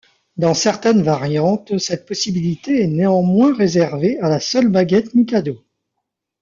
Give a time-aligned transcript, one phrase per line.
[0.35, 5.63] Dans certaines variantes, cette possibilité est néanmoins réservée à la seule baguette Mikado.